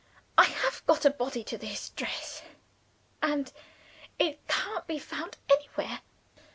"I 0.35 0.45
have 0.45 0.83
got 0.87 1.05
a 1.05 1.11
body 1.11 1.43
to 1.43 1.59
this 1.59 1.89
dress, 1.89 2.41
and 3.21 3.53
it 4.17 4.47
can't 4.47 4.87
be 4.87 4.97
found 4.97 5.37
anywhere." 5.47 6.01